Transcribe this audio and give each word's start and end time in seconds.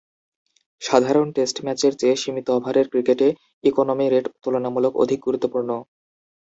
সাধারণত 0.81 1.31
টেস্ট 1.35 1.57
ম্যাচের 1.65 1.93
চেয়ে 1.99 2.15
সীমিত 2.21 2.47
ওভারের 2.51 2.87
ক্রিকেটে 2.91 3.27
ইকোনমি 3.63 4.05
রেট 4.07 4.25
তুলনামূলক 4.43 4.93
অধিক 5.03 5.19
গুরুত্বপূর্ণ। 5.27 5.69